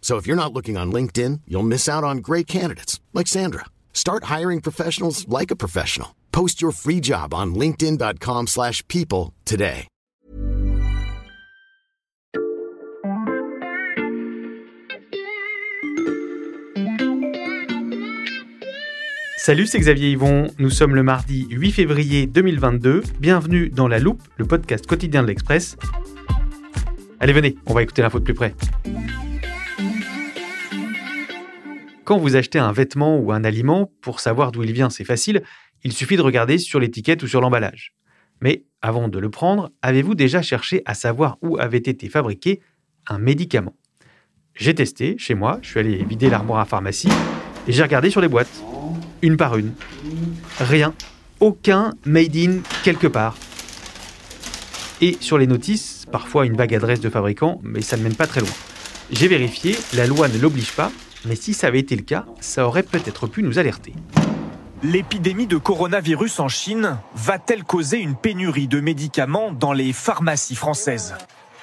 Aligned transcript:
So 0.00 0.16
if 0.16 0.26
you're 0.26 0.34
not 0.34 0.52
looking 0.52 0.76
on 0.76 0.90
LinkedIn, 0.90 1.42
you'll 1.46 1.62
miss 1.62 1.88
out 1.88 2.02
on 2.02 2.18
great 2.18 2.48
candidates 2.48 2.98
like 3.12 3.28
Sandra. 3.28 3.66
Start 3.92 4.24
hiring 4.24 4.60
professionals 4.60 5.28
like 5.28 5.52
a 5.52 5.56
professional. 5.56 6.16
Post 6.32 6.60
your 6.60 6.72
free 6.72 7.00
job 7.00 7.32
on 7.32 7.54
linkedin.com/people 7.54 9.32
today. 9.44 9.86
Salut, 19.42 19.66
c'est 19.66 19.80
Xavier 19.80 20.10
Yvon. 20.10 20.48
Nous 20.58 20.68
sommes 20.68 20.94
le 20.94 21.02
mardi 21.02 21.46
8 21.50 21.72
février 21.72 22.26
2022. 22.26 23.02
Bienvenue 23.18 23.70
dans 23.70 23.88
La 23.88 23.98
Loupe, 23.98 24.22
le 24.36 24.44
podcast 24.44 24.86
quotidien 24.86 25.22
de 25.22 25.28
l'Express. 25.28 25.78
Allez, 27.20 27.32
venez, 27.32 27.56
on 27.64 27.72
va 27.72 27.82
écouter 27.82 28.02
l'info 28.02 28.18
de 28.18 28.24
plus 28.24 28.34
près. 28.34 28.54
Quand 32.10 32.18
vous 32.18 32.34
achetez 32.34 32.58
un 32.58 32.72
vêtement 32.72 33.20
ou 33.20 33.30
un 33.30 33.44
aliment, 33.44 33.92
pour 34.00 34.18
savoir 34.18 34.50
d'où 34.50 34.64
il 34.64 34.72
vient, 34.72 34.90
c'est 34.90 35.04
facile, 35.04 35.44
il 35.84 35.92
suffit 35.92 36.16
de 36.16 36.22
regarder 36.22 36.58
sur 36.58 36.80
l'étiquette 36.80 37.22
ou 37.22 37.28
sur 37.28 37.40
l'emballage. 37.40 37.94
Mais 38.40 38.64
avant 38.82 39.06
de 39.06 39.16
le 39.20 39.30
prendre, 39.30 39.70
avez-vous 39.80 40.16
déjà 40.16 40.42
cherché 40.42 40.82
à 40.86 40.94
savoir 40.94 41.38
où 41.40 41.56
avait 41.60 41.78
été 41.78 42.08
fabriqué 42.08 42.62
un 43.06 43.20
médicament? 43.20 43.76
J'ai 44.56 44.74
testé 44.74 45.14
chez 45.18 45.36
moi, 45.36 45.60
je 45.62 45.68
suis 45.68 45.78
allé 45.78 46.02
vider 46.02 46.28
l'armoire 46.28 46.58
à 46.58 46.64
pharmacie 46.64 47.12
et 47.68 47.72
j'ai 47.72 47.84
regardé 47.84 48.10
sur 48.10 48.20
les 48.20 48.26
boîtes, 48.26 48.60
une 49.22 49.36
par 49.36 49.56
une. 49.56 49.72
Rien, 50.58 50.94
aucun 51.38 51.92
made 52.04 52.36
in 52.36 52.58
quelque 52.82 53.06
part. 53.06 53.36
Et 55.00 55.16
sur 55.20 55.38
les 55.38 55.46
notices, 55.46 56.06
parfois 56.10 56.44
une 56.44 56.56
vague 56.56 56.74
adresse 56.74 56.98
de 56.98 57.08
fabricant, 57.08 57.60
mais 57.62 57.82
ça 57.82 57.96
ne 57.96 58.02
mène 58.02 58.16
pas 58.16 58.26
très 58.26 58.40
loin. 58.40 58.50
J'ai 59.12 59.28
vérifié, 59.28 59.76
la 59.94 60.08
loi 60.08 60.26
ne 60.26 60.38
l'oblige 60.38 60.72
pas, 60.72 60.90
mais 61.24 61.36
si 61.36 61.54
ça 61.54 61.66
avait 61.66 61.80
été 61.80 61.96
le 61.96 62.02
cas, 62.02 62.24
ça 62.40 62.66
aurait 62.66 62.82
peut-être 62.82 63.26
pu 63.26 63.42
nous 63.42 63.58
alerter. 63.58 63.92
L'épidémie 64.82 65.46
de 65.46 65.58
coronavirus 65.58 66.40
en 66.40 66.48
Chine 66.48 66.96
va-t-elle 67.14 67.64
causer 67.64 67.98
une 67.98 68.16
pénurie 68.16 68.66
de 68.66 68.80
médicaments 68.80 69.52
dans 69.52 69.74
les 69.74 69.92
pharmacies 69.92 70.54
françaises? 70.54 71.14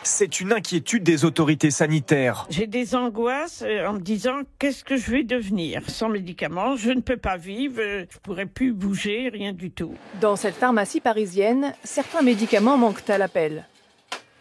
C'est 0.03 0.39
une 0.39 0.53
inquiétude 0.53 1.03
des 1.03 1.25
autorités 1.25 1.71
sanitaires. 1.71 2.45
J'ai 2.49 2.67
des 2.67 2.95
angoisses 2.95 3.63
euh, 3.65 3.87
en 3.87 3.93
me 3.93 3.99
disant 3.99 4.41
qu'est-ce 4.59 4.83
que 4.83 4.95
je 4.95 5.11
vais 5.11 5.23
devenir? 5.23 5.81
Sans 5.89 6.07
médicaments, 6.07 6.75
je 6.77 6.91
ne 6.91 7.01
peux 7.01 7.17
pas 7.17 7.37
vivre, 7.37 7.79
euh, 7.79 8.05
je 8.09 8.17
pourrais 8.19 8.45
plus 8.45 8.71
bouger, 8.71 9.29
rien 9.33 9.51
du 9.51 9.71
tout. 9.71 9.95
Dans 10.21 10.35
cette 10.35 10.55
pharmacie 10.55 11.01
parisienne, 11.01 11.73
certains 11.83 12.21
médicaments 12.21 12.77
manquent 12.77 13.09
à 13.09 13.17
l'appel. 13.17 13.65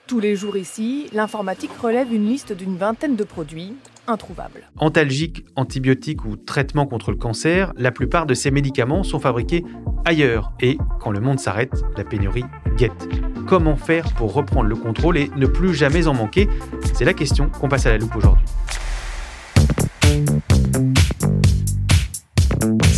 Tous 0.06 0.20
les 0.20 0.36
jours 0.36 0.56
ici, 0.56 1.08
l'informatique 1.12 1.72
relève 1.82 2.14
une 2.14 2.28
liste 2.28 2.52
d'une 2.52 2.76
vingtaine 2.76 3.16
de 3.16 3.24
produits 3.24 3.74
introuvables. 4.06 4.62
Antalgiques, 4.76 5.44
antibiotiques 5.56 6.24
ou 6.24 6.36
traitements 6.36 6.86
contre 6.86 7.10
le 7.10 7.16
cancer, 7.16 7.72
la 7.76 7.90
plupart 7.90 8.24
de 8.24 8.32
ces 8.32 8.52
médicaments 8.52 9.02
sont 9.02 9.18
fabriqués 9.18 9.64
ailleurs. 10.04 10.52
Et 10.60 10.78
quand 11.00 11.10
le 11.10 11.18
monde 11.18 11.40
s'arrête, 11.40 11.82
la 11.96 12.04
pénurie 12.04 12.44
guette. 12.76 13.08
Comment 13.48 13.74
faire 13.74 14.14
pour 14.14 14.32
reprendre 14.32 14.68
le 14.68 14.76
contrôle 14.76 15.16
et 15.16 15.28
ne 15.34 15.46
plus 15.46 15.74
jamais 15.74 16.06
en 16.06 16.14
manquer? 16.14 16.48
C'est 16.94 17.04
la 17.04 17.14
question 17.14 17.48
qu'on 17.48 17.68
passe 17.68 17.86
à 17.86 17.90
la 17.90 17.98
loupe 17.98 18.14
aujourd'hui. 18.14 18.46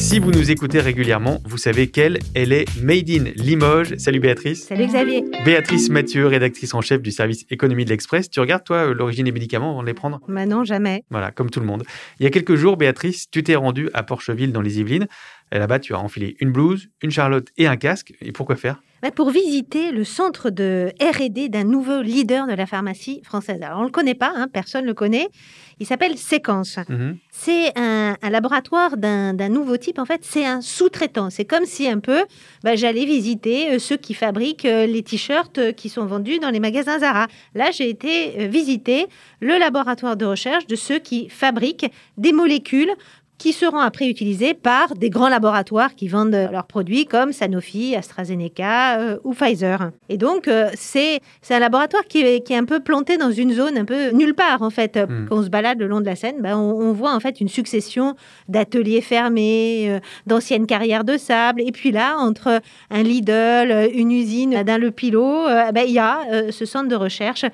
Si 0.09 0.21
vous 0.21 0.31
nous 0.31 0.51
écoutez 0.51 0.81
régulièrement, 0.81 1.43
vous 1.45 1.59
savez 1.59 1.91
qu'elle, 1.91 2.19
elle 2.35 2.51
est 2.55 2.65
Made 2.83 3.11
in 3.11 3.25
Limoges. 3.37 3.95
Salut 3.99 4.21
Béatrice. 4.21 4.65
Salut 4.65 4.87
Xavier. 4.87 5.23
Béatrice 5.45 5.91
Mathieu, 5.91 6.27
rédactrice 6.27 6.73
en 6.73 6.81
chef 6.81 7.03
du 7.03 7.11
service 7.11 7.45
économie 7.51 7.85
de 7.85 7.91
l'Express. 7.91 8.31
Tu 8.31 8.41
regardes, 8.41 8.65
toi, 8.65 8.95
l'origine 8.95 9.27
des 9.27 9.33
médicaments 9.33 9.73
avant 9.73 9.83
de 9.83 9.87
les 9.87 9.93
prendre? 9.93 10.23
Bah 10.27 10.47
non, 10.47 10.65
jamais. 10.65 11.05
Voilà, 11.11 11.31
comme 11.31 11.51
tout 11.51 11.61
le 11.61 11.67
monde. 11.67 11.83
Il 12.21 12.25
y 12.25 12.27
a 12.27 12.31
quelques 12.31 12.55
jours, 12.55 12.79
Béatrice, 12.79 13.29
tu 13.31 13.43
t'es 13.43 13.55
rendue 13.55 13.91
à 13.93 14.03
Porcheville 14.03 14.51
dans 14.51 14.63
les 14.63 14.81
Yvelines. 14.81 15.09
Là-bas, 15.53 15.79
tu 15.79 15.93
as 15.93 15.99
enfilé 15.99 16.39
une 16.41 16.53
blouse, 16.53 16.89
une 17.03 17.11
charlotte 17.11 17.49
et 17.59 17.67
un 17.67 17.77
casque. 17.77 18.15
Et 18.23 18.33
pourquoi 18.33 18.57
faire? 18.57 18.81
Pour 19.15 19.31
visiter 19.31 19.93
le 19.93 20.05
centre 20.05 20.51
de 20.51 20.93
R&D 21.01 21.49
d'un 21.49 21.65
nouveau 21.65 22.03
leader 22.03 22.47
de 22.47 22.53
la 22.53 22.67
pharmacie 22.67 23.23
française. 23.25 23.63
Alors 23.63 23.81
on 23.81 23.85
le 23.85 23.91
connaît 23.91 24.15
pas, 24.15 24.33
hein, 24.35 24.49
personne 24.53 24.85
le 24.85 24.95
connaît. 24.95 25.29
Il 25.81 25.87
s'appelle 25.87 26.19
Séquence. 26.19 26.79
Mhm. 26.89 27.19
C'est 27.31 27.79
un, 27.79 28.17
un 28.21 28.31
laboratoire 28.31 28.97
d'un 28.97 29.49
nouveau 29.49 29.77
type. 29.77 29.99
En 29.99 30.05
fait, 30.05 30.23
c'est 30.25 30.45
un 30.45 30.61
sous-traitant. 30.61 31.31
C'est 31.31 31.45
comme 31.45 31.65
si 31.65 31.89
un 31.89 32.01
peu, 32.01 32.25
bah, 32.65 32.75
j'allais 32.75 33.05
visiter 33.05 33.71
euh, 33.71 33.79
ceux 33.79 33.97
qui 33.97 34.15
fabriquent 34.15 34.65
euh, 34.65 34.87
les 34.87 35.03
t-shirts 35.03 35.59
euh, 35.59 35.73
qui 35.73 35.89
sont 35.89 36.07
vendus 36.07 36.41
dans 36.41 36.51
les 36.51 36.59
magasins 36.61 36.99
Zara. 36.99 37.29
Là, 37.55 37.71
j'ai 37.71 37.89
été 37.89 38.49
visiter 38.49 39.07
le 39.41 39.57
laboratoire 39.59 40.17
de 40.17 40.25
recherche 40.25 40.67
de 40.67 40.75
ceux 40.75 40.99
qui 40.99 41.29
fabriquent 41.29 41.91
des 42.17 42.33
molécules 42.33 42.91
qui 43.39 43.53
seront 43.53 43.79
après 43.79 44.09
utilisées 44.09 44.53
par 44.53 44.95
des 44.95 45.11
grands 45.11 45.29
laboratoires 45.29 45.95
qui 45.95 46.09
vendent 46.09 46.35
euh, 46.35 46.51
leurs 46.51 46.67
produits 46.67 47.07
comme 47.07 47.33
Sanofi, 47.33 47.95
AstraZeneca 47.95 48.99
euh, 48.99 49.19
ou 49.25 49.33
Pfizer. 49.33 49.91
Et 50.09 50.17
donc, 50.17 50.49
euh, 50.49 50.69
c'est 50.75 51.21
c'est 51.41 51.55
un 51.55 51.61
laboratoire 51.61 52.05
qui 52.05 52.21
est, 52.21 52.45
qui 52.45 52.53
est 52.53 52.57
un 52.57 52.65
peu 52.65 52.81
planté 52.81 53.17
dans 53.17 53.31
une 53.31 53.53
zone 53.53 53.79
un 53.79 53.85
peu 53.85 54.11
nulle 54.11 54.35
part, 54.35 54.63
en 54.63 54.71
fait. 54.71 54.97
Hmm. 54.97 55.27
Quand 55.29 55.39
on 55.39 55.43
se 55.45 55.49
balade 55.49 55.79
le 55.79 55.87
long 55.87 56.01
de 56.01 56.07
la 56.07 56.17
Seine, 56.17 56.41
ben, 56.41 56.57
on, 56.57 56.89
on 56.89 56.93
voit 56.93 57.15
en 57.15 57.21
fait 57.21 57.41
une 57.41 57.49
succession 57.49 58.17
d'ateliers 58.49 59.01
fermés, 59.01 59.87
euh, 59.89 60.01
d'anciennes 60.27 60.67
carrières 60.67 61.05
de 61.05 61.17
sable. 61.17 61.63
Et 61.63 61.71
puis 61.73 61.93
là, 61.93 62.17
entre 62.19 62.61
un 62.91 63.03
Lidl, 63.03 63.91
une 63.95 64.11
usine 64.11 64.63
d'un 64.65 64.79
Le 64.79 64.91
Pilot, 64.91 65.47
ben, 65.73 65.85
il 65.87 65.93
y 65.93 65.99
a 65.99 66.51
ce 66.51 66.65
centre 66.65 66.89
de 66.89 66.97
recherche 66.97 67.45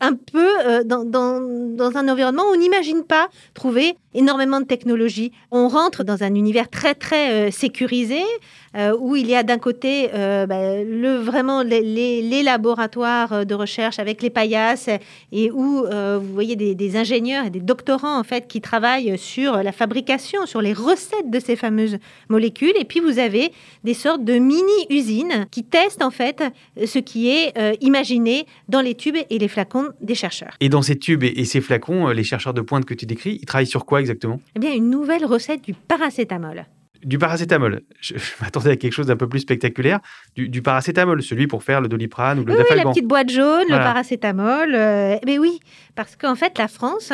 un 0.00 0.14
peu 0.14 0.48
euh, 0.66 0.84
dans, 0.84 1.04
dans, 1.04 1.40
dans 1.40 1.96
un 1.96 2.08
environnement 2.08 2.42
où 2.44 2.54
on 2.54 2.58
n'imagine 2.58 3.04
pas 3.04 3.28
trouver 3.54 3.96
énormément 4.12 4.60
de 4.60 4.66
technologies. 4.66 5.32
On 5.50 5.68
rentre 5.68 6.04
dans 6.04 6.22
un 6.22 6.34
univers 6.34 6.68
très, 6.68 6.94
très 6.94 7.48
euh, 7.48 7.50
sécurisé, 7.50 8.22
euh, 8.76 8.96
où 8.98 9.16
il 9.16 9.26
y 9.28 9.34
a 9.34 9.42
d'un 9.42 9.58
côté 9.58 10.10
euh, 10.14 10.46
bah, 10.46 10.82
le, 10.82 11.16
vraiment 11.16 11.62
les, 11.62 11.80
les- 11.82 12.22
les 12.22 12.42
laboratoires 12.42 13.32
euh, 13.32 13.44
de 13.44 13.54
recherche 13.54 13.98
avec 13.98 14.22
les 14.22 14.30
paillasses, 14.30 14.88
et 15.32 15.50
où 15.50 15.84
euh, 15.84 16.18
vous 16.20 16.32
voyez 16.32 16.56
des, 16.56 16.74
des 16.74 16.96
ingénieurs 16.96 17.46
et 17.46 17.50
des 17.50 17.60
doctorants 17.60 18.18
en 18.18 18.24
fait 18.24 18.46
qui 18.46 18.60
travaillent 18.60 19.16
sur 19.18 19.62
la 19.62 19.72
fabrication, 19.72 20.46
sur 20.46 20.60
les 20.60 20.72
recettes 20.72 21.30
de 21.30 21.40
ces 21.40 21.56
fameuses 21.56 21.98
molécules. 22.28 22.72
Et 22.78 22.84
puis 22.84 23.00
vous 23.00 23.18
avez 23.18 23.52
des 23.84 23.94
sortes 23.94 24.24
de 24.24 24.38
mini-usines 24.38 25.46
qui 25.50 25.64
testent 25.64 26.02
en 26.02 26.10
fait 26.10 26.42
ce 26.84 26.98
qui 26.98 27.30
est 27.30 27.52
imaginé 27.80 28.46
dans 28.68 28.80
les 28.80 28.94
tubes 28.94 29.16
et 29.30 29.38
les 29.38 29.48
flacons 29.48 29.88
des 30.00 30.14
chercheurs. 30.14 30.54
Et 30.60 30.68
dans 30.68 30.82
ces 30.82 30.98
tubes 30.98 31.22
et, 31.22 31.28
et 31.40 31.44
ces 31.44 31.60
flacons, 31.60 32.08
les 32.08 32.24
chercheurs 32.24 32.54
de 32.54 32.60
pointe 32.60 32.84
que 32.84 32.94
tu 32.94 33.06
décris, 33.06 33.38
ils 33.40 33.46
travaillent 33.46 33.66
sur 33.66 33.84
quoi 33.86 34.00
exactement? 34.00 34.40
Eh 34.56 34.58
bien, 34.58 34.72
une 34.72 34.90
nouvelle 34.90 35.24
recette 35.24 35.62
du 35.62 35.74
paracétamol. 35.74 36.66
Du 37.04 37.18
paracétamol. 37.18 37.82
Je, 38.00 38.14
je 38.16 38.32
m'attendais 38.40 38.70
à 38.70 38.76
quelque 38.76 38.92
chose 38.92 39.06
d'un 39.06 39.16
peu 39.16 39.28
plus 39.28 39.40
spectaculaire. 39.40 40.00
Du, 40.34 40.48
du 40.48 40.62
paracétamol, 40.62 41.22
celui 41.22 41.46
pour 41.46 41.62
faire 41.62 41.80
le 41.80 41.88
doliprane 41.88 42.38
ou 42.38 42.44
le 42.44 42.52
Oui, 42.52 42.58
oui, 42.58 42.64
la 42.64 42.70
dafalgan. 42.70 42.92
petite 42.92 43.06
boîte 43.06 43.30
jaune, 43.30 43.64
Voilà. 43.68 43.78
le 43.78 43.84
paracétamol. 43.84 44.74
euh, 44.74 45.16
mais 45.26 45.38
oui, 45.38 45.60
parce 45.94 46.16
qu'en 46.16 46.34
fait, 46.34 46.56
la 46.58 46.68
France, 46.68 47.12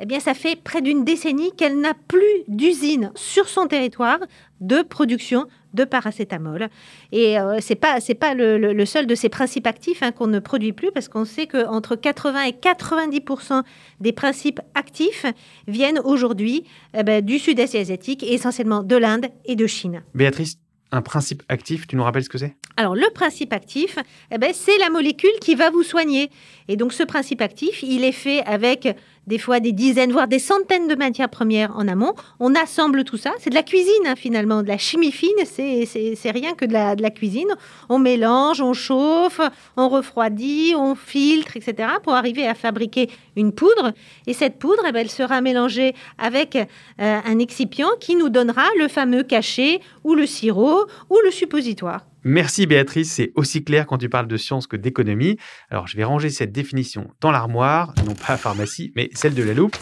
eh 0.00 0.06
bien, 0.06 0.20
ça 0.20 0.34
fait 0.34 0.56
près 0.62 0.82
d'une 0.82 1.04
décennie 1.04 1.52
qu'elle 1.56 1.80
n'a 1.80 1.94
plus 2.08 2.24
d'usine 2.48 3.12
sur 3.14 3.48
son 3.48 3.66
territoire 3.66 4.18
de 4.60 4.82
production 4.82 5.46
de 5.74 5.84
paracétamol. 5.84 6.68
Et 7.12 7.36
ce 7.36 7.58
c'est 7.60 7.74
pas 7.74 8.00
c'est 8.00 8.14
pas 8.14 8.34
le, 8.34 8.84
seul 8.84 9.06
de 9.06 9.14
ces 9.14 9.28
principes 9.28 9.66
actifs 9.66 10.02
hein, 10.02 10.12
qu'on 10.12 10.26
ne 10.26 10.38
produit 10.38 10.72
plus 10.72 10.90
parce 10.92 11.08
qu'on 11.08 11.24
sait 11.24 11.46
qu'entre 11.46 11.96
80 11.96 12.44
et 12.44 12.52
90% 12.52 13.62
des 14.00 14.12
principes 14.12 14.60
actifs 14.74 15.26
viennent 15.68 16.00
aujourd'hui 16.04 16.64
eh 16.94 17.02
ben, 17.02 17.24
du 17.24 17.38
sud-est 17.38 17.74
asiatique 17.74 18.22
et 18.22 18.34
essentiellement 18.34 18.82
de 18.82 18.96
l'Inde 18.96 19.26
et 19.44 19.56
de 19.56 19.66
Chine. 19.66 20.02
Béatrice, 20.14 20.58
un 20.92 21.02
principe 21.02 21.42
actif, 21.48 21.86
tu 21.86 21.96
nous 21.96 22.02
rappelles 22.02 22.24
ce 22.24 22.28
que 22.28 22.38
c'est? 22.38 22.56
Alors 22.76 22.94
le 22.94 23.08
principe 23.12 23.52
actif, 23.52 23.98
eh 24.30 24.38
ben, 24.38 24.52
c'est 24.54 24.78
la 24.78 24.90
molécule 24.90 25.30
qui 25.40 25.54
va 25.54 25.70
vous 25.70 25.82
soigner. 25.82 26.30
Et 26.68 26.76
donc 26.76 26.92
ce 26.92 27.02
principe 27.02 27.42
actif, 27.42 27.82
il 27.82 28.04
est 28.04 28.12
fait 28.12 28.42
avec 28.44 28.96
des 29.30 29.38
fois 29.38 29.60
des 29.60 29.72
dizaines, 29.72 30.10
voire 30.10 30.26
des 30.26 30.40
centaines 30.40 30.88
de 30.88 30.96
matières 30.96 31.28
premières 31.28 31.74
en 31.76 31.86
amont. 31.86 32.14
On 32.40 32.54
assemble 32.56 33.04
tout 33.04 33.16
ça. 33.16 33.32
C'est 33.38 33.50
de 33.50 33.54
la 33.54 33.62
cuisine, 33.62 34.06
hein, 34.06 34.16
finalement, 34.16 34.62
de 34.62 34.68
la 34.68 34.76
chimie 34.76 35.12
fine. 35.12 35.30
C'est 35.46 36.30
rien 36.30 36.54
que 36.54 36.64
de 36.64 36.72
la, 36.72 37.10
cuisine. 37.10 37.48
On 37.88 37.98
mélange, 37.98 38.60
on 38.60 38.72
chauffe, 38.72 39.40
on 39.76 39.88
refroidit, 39.88 40.74
on 40.76 40.96
filtre, 40.96 41.56
etc. 41.56 41.88
pour 42.02 42.14
arriver 42.14 42.46
à 42.46 42.54
fabriquer 42.54 43.08
une 43.36 43.52
poudre. 43.52 43.92
Et 44.26 44.34
cette 44.34 44.58
poudre, 44.58 44.82
eh 44.88 44.92
ben, 44.92 45.00
elle 45.00 45.10
sera 45.10 45.40
mélangée 45.40 45.94
avec 46.18 46.56
euh, 46.56 46.64
un 46.98 47.38
excipient 47.38 47.90
qui 48.00 48.16
nous 48.16 48.30
donnera 48.30 48.66
le 48.78 48.88
fameux 48.88 49.22
cachet 49.22 49.80
ou 50.02 50.14
le 50.14 50.26
sirop 50.26 50.86
ou 51.08 51.16
le 51.24 51.30
suppositoire. 51.30 52.00
Merci 52.22 52.66
Béatrice, 52.66 53.12
c'est 53.12 53.32
aussi 53.34 53.64
clair 53.64 53.86
quand 53.86 53.98
tu 53.98 54.08
parles 54.08 54.28
de 54.28 54.36
science 54.36 54.66
que 54.66 54.76
d'économie. 54.76 55.38
Alors 55.70 55.86
je 55.86 55.96
vais 55.96 56.04
ranger 56.04 56.28
cette 56.30 56.52
définition 56.52 57.08
dans 57.20 57.30
l'armoire, 57.30 57.94
non 58.06 58.14
pas 58.14 58.36
pharmacie, 58.36 58.92
mais 58.94 59.08
celle 59.14 59.34
de 59.34 59.42
la 59.42 59.54
loupe. 59.54 59.76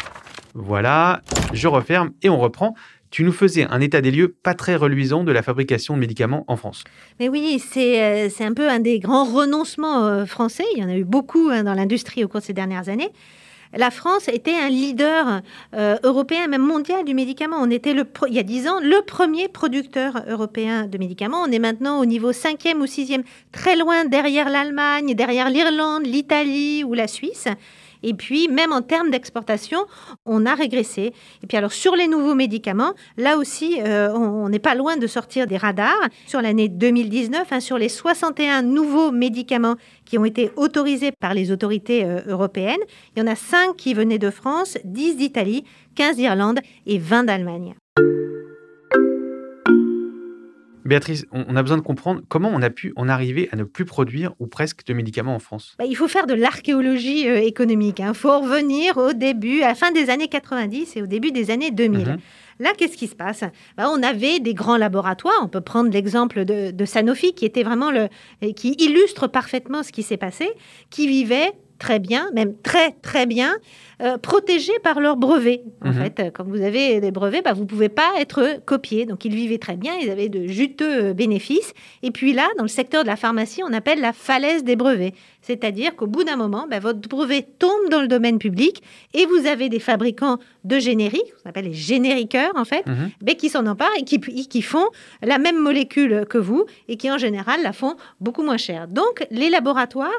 Voilà, 0.54 1.22
je 1.52 1.68
referme 1.68 2.12
et 2.22 2.28
on 2.28 2.38
reprend. 2.38 2.74
Tu 3.10 3.24
nous 3.24 3.32
faisais 3.32 3.64
un 3.64 3.80
état 3.80 4.00
des 4.00 4.10
lieux 4.10 4.36
pas 4.42 4.54
très 4.54 4.76
reluisant 4.76 5.24
de 5.24 5.32
la 5.32 5.42
fabrication 5.42 5.94
de 5.94 6.00
médicaments 6.00 6.44
en 6.46 6.56
France. 6.56 6.84
Mais 7.18 7.28
oui, 7.28 7.58
c'est 7.58 8.28
euh, 8.28 8.28
un 8.40 8.52
peu 8.52 8.68
un 8.68 8.80
des 8.80 8.98
grands 8.98 9.24
renoncements 9.24 10.04
euh, 10.04 10.26
français. 10.26 10.64
Il 10.76 10.82
y 10.82 10.84
en 10.84 10.90
a 10.90 10.96
eu 10.96 11.04
beaucoup 11.04 11.48
hein, 11.50 11.64
dans 11.64 11.74
l'industrie 11.74 12.22
au 12.22 12.28
cours 12.28 12.40
de 12.40 12.46
ces 12.46 12.52
dernières 12.52 12.88
années 12.88 13.10
la 13.76 13.90
France 13.90 14.28
était 14.28 14.54
un 14.54 14.68
leader 14.68 15.42
euh, 15.74 15.96
européen, 16.02 16.46
même 16.46 16.62
mondial 16.62 17.04
du 17.04 17.14
médicament. 17.14 17.56
On 17.60 17.70
était, 17.70 17.92
le, 17.92 18.04
il 18.28 18.34
y 18.34 18.38
a 18.38 18.42
dix 18.42 18.66
ans, 18.68 18.80
le 18.80 19.02
premier 19.04 19.48
producteur 19.48 20.22
européen 20.28 20.86
de 20.86 20.98
médicaments. 20.98 21.42
On 21.42 21.52
est 21.52 21.58
maintenant 21.58 22.00
au 22.00 22.06
niveau 22.06 22.32
cinquième 22.32 22.80
ou 22.80 22.86
sixième, 22.86 23.22
très 23.52 23.76
loin 23.76 24.04
derrière 24.04 24.48
l'Allemagne, 24.48 25.14
derrière 25.14 25.50
l'Irlande, 25.50 26.06
l'Italie 26.06 26.84
ou 26.84 26.94
la 26.94 27.06
Suisse. 27.06 27.48
Et 28.02 28.14
puis, 28.14 28.48
même 28.48 28.72
en 28.72 28.82
termes 28.82 29.10
d'exportation, 29.10 29.78
on 30.26 30.46
a 30.46 30.54
régressé. 30.54 31.12
Et 31.42 31.46
puis, 31.46 31.56
alors, 31.56 31.72
sur 31.72 31.96
les 31.96 32.08
nouveaux 32.08 32.34
médicaments, 32.34 32.92
là 33.16 33.36
aussi, 33.36 33.80
euh, 33.80 34.12
on 34.12 34.48
n'est 34.48 34.58
pas 34.58 34.74
loin 34.74 34.96
de 34.96 35.06
sortir 35.06 35.46
des 35.46 35.56
radars. 35.56 36.08
Sur 36.26 36.42
l'année 36.42 36.68
2019, 36.68 37.46
hein, 37.50 37.60
sur 37.60 37.78
les 37.78 37.88
61 37.88 38.62
nouveaux 38.62 39.10
médicaments 39.10 39.76
qui 40.04 40.18
ont 40.18 40.24
été 40.24 40.50
autorisés 40.56 41.12
par 41.12 41.34
les 41.34 41.50
autorités 41.50 42.04
euh, 42.04 42.20
européennes, 42.26 42.80
il 43.14 43.20
y 43.20 43.22
en 43.22 43.26
a 43.26 43.36
5 43.36 43.76
qui 43.76 43.94
venaient 43.94 44.18
de 44.18 44.30
France, 44.30 44.78
10 44.84 45.16
d'Italie, 45.16 45.64
15 45.96 46.16
d'Irlande 46.16 46.60
et 46.86 46.98
20 46.98 47.24
d'Allemagne. 47.24 47.74
Béatrice, 50.88 51.26
on 51.32 51.54
a 51.54 51.62
besoin 51.62 51.76
de 51.76 51.82
comprendre 51.82 52.22
comment 52.28 52.50
on 52.50 52.62
a 52.62 52.70
pu 52.70 52.94
en 52.96 53.10
arriver 53.10 53.50
à 53.52 53.56
ne 53.56 53.64
plus 53.64 53.84
produire 53.84 54.32
ou 54.38 54.46
presque 54.46 54.86
de 54.86 54.94
médicaments 54.94 55.34
en 55.34 55.38
France. 55.38 55.74
Bah, 55.78 55.84
il 55.84 55.94
faut 55.94 56.08
faire 56.08 56.26
de 56.26 56.32
l'archéologie 56.32 57.28
euh, 57.28 57.42
économique. 57.42 57.98
Il 57.98 58.06
hein. 58.06 58.14
faut 58.14 58.40
revenir 58.40 58.96
au 58.96 59.12
début, 59.12 59.60
à 59.60 59.68
la 59.68 59.74
fin 59.74 59.92
des 59.92 60.08
années 60.08 60.28
90 60.28 60.96
et 60.96 61.02
au 61.02 61.06
début 61.06 61.30
des 61.30 61.50
années 61.50 61.70
2000. 61.70 62.08
Mhm. 62.08 62.16
Là, 62.60 62.70
qu'est-ce 62.76 62.96
qui 62.96 63.06
se 63.06 63.14
passe? 63.14 63.44
Bah, 63.76 63.90
On 63.92 64.02
avait 64.02 64.40
des 64.40 64.54
grands 64.54 64.78
laboratoires. 64.78 65.38
On 65.42 65.48
peut 65.48 65.60
prendre 65.60 65.90
l'exemple 65.90 66.46
de, 66.46 66.70
de, 66.70 66.84
Sanofi, 66.86 67.34
qui 67.34 67.44
était 67.44 67.64
vraiment 67.64 67.90
le, 67.90 68.08
qui 68.52 68.72
illustre 68.78 69.26
parfaitement 69.26 69.82
ce 69.82 69.92
qui 69.92 70.02
s'est 70.02 70.16
passé, 70.16 70.48
qui 70.88 71.06
vivait 71.06 71.52
très 71.78 71.98
bien, 71.98 72.30
même 72.34 72.54
très 72.62 72.92
très 73.02 73.26
bien, 73.26 73.56
euh, 74.00 74.18
protégés 74.18 74.78
par 74.82 75.00
leurs 75.00 75.16
brevets. 75.16 75.62
En 75.84 75.88
mhm. 75.88 75.94
fait, 75.94 76.20
euh, 76.20 76.30
quand 76.32 76.44
vous 76.44 76.62
avez 76.62 77.00
des 77.00 77.10
brevets, 77.10 77.44
bah, 77.44 77.52
vous 77.52 77.62
ne 77.62 77.66
pouvez 77.66 77.88
pas 77.88 78.12
être 78.18 78.60
copié. 78.64 79.06
Donc, 79.06 79.24
ils 79.24 79.34
vivaient 79.34 79.58
très 79.58 79.76
bien, 79.76 79.94
ils 80.00 80.10
avaient 80.10 80.28
de 80.28 80.46
juteux 80.46 81.12
bénéfices. 81.12 81.72
Et 82.02 82.10
puis 82.10 82.32
là, 82.32 82.48
dans 82.56 82.64
le 82.64 82.68
secteur 82.68 83.02
de 83.02 83.08
la 83.08 83.16
pharmacie, 83.16 83.62
on 83.68 83.72
appelle 83.72 84.00
la 84.00 84.12
falaise 84.12 84.64
des 84.64 84.76
brevets. 84.76 85.14
C'est-à-dire 85.48 85.96
qu'au 85.96 86.06
bout 86.06 86.24
d'un 86.24 86.36
moment, 86.36 86.66
bah, 86.68 86.78
votre 86.78 87.08
brevet 87.08 87.40
tombe 87.58 87.88
dans 87.90 88.02
le 88.02 88.06
domaine 88.06 88.38
public 88.38 88.82
et 89.14 89.24
vous 89.24 89.46
avez 89.46 89.70
des 89.70 89.78
fabricants 89.78 90.36
de 90.64 90.78
génériques, 90.78 91.32
on 91.42 91.48
appelle 91.48 91.64
les 91.64 91.72
génériqueurs 91.72 92.52
en 92.54 92.66
fait, 92.66 92.86
mhm. 92.86 93.10
mais 93.22 93.34
qui 93.34 93.48
s'en 93.48 93.64
emparent 93.66 93.96
et 93.98 94.04
qui, 94.04 94.20
qui 94.20 94.60
font 94.60 94.84
la 95.22 95.38
même 95.38 95.58
molécule 95.58 96.26
que 96.28 96.36
vous 96.36 96.66
et 96.86 96.98
qui 96.98 97.10
en 97.10 97.16
général 97.16 97.62
la 97.62 97.72
font 97.72 97.96
beaucoup 98.20 98.42
moins 98.42 98.58
cher. 98.58 98.88
Donc, 98.88 99.26
les 99.30 99.48
laboratoires, 99.48 100.10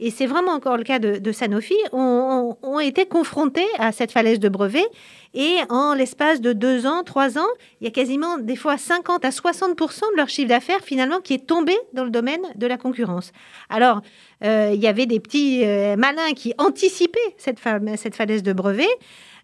et 0.00 0.10
c'est 0.10 0.26
vraiment 0.26 0.52
encore 0.52 0.76
le 0.76 0.84
cas 0.84 0.98
de, 0.98 1.32
Sanofi, 1.32 1.76
ont, 1.92 2.58
ont 2.62 2.78
été 2.78 3.06
confrontés 3.06 3.64
à 3.78 3.90
cette 3.90 4.12
falaise 4.12 4.38
de 4.38 4.50
brevets. 4.50 4.90
Et 5.34 5.56
en 5.68 5.94
l'espace 5.94 6.40
de 6.40 6.52
deux 6.52 6.86
ans, 6.86 7.02
trois 7.02 7.38
ans, 7.38 7.48
il 7.80 7.84
y 7.84 7.88
a 7.88 7.90
quasiment 7.90 8.38
des 8.38 8.54
fois 8.54 8.78
50 8.78 9.24
à 9.24 9.30
60% 9.30 10.12
de 10.12 10.16
leur 10.16 10.28
chiffre 10.28 10.48
d'affaires 10.48 10.80
finalement 10.80 11.20
qui 11.20 11.34
est 11.34 11.46
tombé 11.46 11.74
dans 11.92 12.04
le 12.04 12.10
domaine 12.10 12.42
de 12.54 12.66
la 12.68 12.76
concurrence. 12.76 13.32
Alors, 13.68 14.00
il 14.44 14.80
y 14.80 14.86
avait 14.86 15.06
des 15.06 15.20
petits 15.20 15.64
euh, 15.64 15.96
malins 15.96 16.32
qui 16.34 16.52
anticipaient 16.58 17.18
cette, 17.38 17.58
cette 17.96 18.14
falaise 18.14 18.42
de 18.42 18.52
brevets 18.52 18.86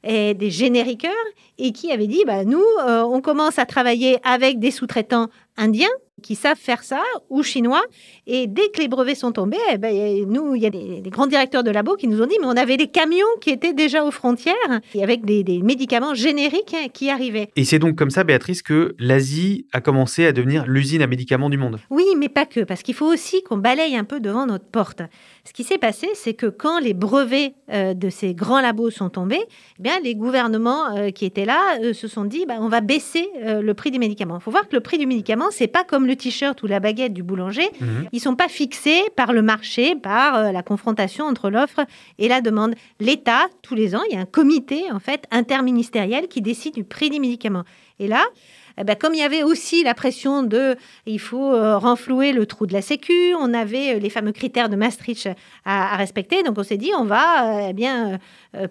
et 0.05 0.35
des 0.35 0.51
génériqueurs 0.51 1.13
et 1.59 1.73
qui 1.73 1.93
avaient 1.93 2.07
dit 2.07 2.23
bah, 2.27 2.45
nous, 2.45 2.65
euh, 2.87 3.03
on 3.03 3.21
commence 3.21 3.59
à 3.59 3.67
travailler 3.67 4.19
avec 4.25 4.59
des 4.59 4.71
sous-traitants 4.71 5.29
indiens 5.57 5.89
qui 6.21 6.35
savent 6.35 6.59
faire 6.59 6.83
ça, 6.83 7.03
ou 7.29 7.43
chinois. 7.43 7.83
Et 8.27 8.47
dès 8.47 8.69
que 8.69 8.81
les 8.81 8.89
brevets 8.89 9.15
sont 9.15 9.33
tombés, 9.33 9.59
eh 9.73 9.79
ben, 9.79 10.25
nous, 10.29 10.55
il 10.55 10.63
y 10.63 10.67
a 10.67 10.71
des, 10.71 11.03
grands 11.11 11.27
directeurs 11.27 11.65
de 11.65 11.71
labos 11.71 11.97
qui 11.97 12.09
nous 12.09 12.23
ont 12.23 12.27
dit, 12.27 12.37
mais 12.41 12.47
on 12.47 12.57
avait 12.57 12.77
des 12.77 12.87
camions 12.87 13.27
qui 13.41 13.51
étaient 13.51 13.73
déjà 13.73 14.05
aux 14.05 14.11
frontières, 14.11 14.55
et 14.95 15.03
avec 15.03 15.25
des, 15.25 15.61
médicaments 15.63 16.15
génériques 16.15 16.75
hein, 16.75 16.89
qui 16.93 17.11
arrivaient. 17.11 17.51
Et 17.57 17.65
c'est 17.65 17.79
donc 17.79 17.97
comme 17.97 18.11
ça, 18.11 18.25
Béatrice, 18.25 18.63
que 18.63 18.95
l'Asie 18.99 19.67
a 19.73 19.81
commencé 19.81 20.27
à 20.27 20.33
devenir 20.33 20.67
l'usine 20.67 21.03
à 21.03 21.07
médicaments 21.07 21.51
du 21.51 21.59
monde. 21.59 21.79
Oui, 21.91 22.05
mais 22.17 22.29
pas 22.29 22.47
que, 22.47 22.61
parce 22.61 22.83
qu'il 22.83 22.95
faut 22.95 23.11
aussi 23.11 23.43
qu'on 23.43 23.57
balaye 23.57 23.97
un 23.97 24.05
peu 24.05 24.21
devant 24.21 24.47
notre 24.47 24.67
porte. 24.67 25.03
Ce 25.45 25.53
qui 25.53 25.65
s'est 25.65 25.79
passé, 25.79 26.09
c'est 26.15 26.35
que 26.35 26.47
quand 26.47 26.79
les 26.79 26.95
brevets 26.95 27.55
euh, 27.73 27.95
de 27.95 28.11
ces 28.11 28.35
grands 28.35 28.61
labos 28.61 28.91
sont 28.91 29.09
tombés, 29.09 29.41
eh 29.79 29.83
bien, 29.83 29.99
les 30.01 30.15
gouvernements 30.15 30.97
euh, 30.97 31.11
qui 31.11 31.25
étaient 31.25 31.45
là 31.45 31.79
euh, 31.83 31.93
se 31.93 32.09
sont 32.09 32.25
dit, 32.25 32.45
bah, 32.47 32.55
on 32.61 32.69
va 32.69 32.81
baisser 32.81 33.29
le 33.43 33.73
prix 33.75 33.91
des 33.91 33.99
médicaments. 33.99 34.39
Il 34.39 34.43
faut 34.43 34.51
voir 34.51 34.69
que 34.69 34.77
le 34.77 34.81
prix 34.81 34.99
du 34.99 35.07
médicament, 35.07 35.47
c'est 35.51 35.67
pas 35.67 35.85
comme 35.85 36.07
le 36.11 36.17
t-shirt 36.17 36.63
ou 36.63 36.67
la 36.67 36.81
baguette 36.81 37.15
du 37.15 37.23
boulanger. 37.23 37.69
Mhm. 37.81 38.09
Ils 38.13 38.21
sont 38.21 38.37
pas 38.37 38.49
fixés 38.49 39.03
par 39.17 39.33
le 39.33 39.43
marché, 39.43 39.95
par 39.95 40.53
la 40.53 40.63
confrontation 40.63 41.25
entre 41.25 41.49
l'offre 41.51 41.81
et 42.19 42.29
la 42.29 42.41
demande. 42.41 42.75
L'État, 42.99 43.47
tous 43.63 43.75
les 43.75 43.95
ans, 43.95 44.03
il 44.11 44.15
y 44.15 44.19
a 44.19 44.21
un 44.21 44.27
comité 44.27 44.91
en 44.93 45.01
fait 45.01 45.25
interministériel 45.31 46.29
qui 46.29 46.43
décide 46.43 46.75
du 46.75 46.85
prix 46.85 47.11
des 47.11 47.19
médicaments. 47.19 47.65
Et 48.01 48.09
là, 48.09 48.25
eh 48.79 48.85
ben, 48.85 48.97
comme 48.97 49.13
il 49.13 49.21
y 49.21 49.23
avait 49.23 49.43
aussi 49.43 49.85
la 49.85 49.95
pression 49.95 50.43
de 50.43 50.75
il 51.05 51.21
faut 51.21 51.53
euh, 51.53 51.77
renflouer 51.77 52.33
le 52.33 52.47
trou 52.47 52.67
de 52.67 52.73
la 52.73 52.81
Sécu, 52.81 53.35
on 53.39 53.53
avait 53.53 53.97
euh, 53.97 53.99
les 53.99 54.09
fameux 54.09 54.33
critères 54.33 54.71
de 54.71 54.77
Maastricht 54.77 55.29
à, 55.67 55.97
respecter. 55.97 56.43
Donc 56.43 56.57
on 56.59 56.63
s'est 56.63 56.79
dit 56.79 56.91
on 56.97 57.05
va 57.05 57.59
euh, 57.59 57.67
eh 57.71 57.73
bien 57.75 58.19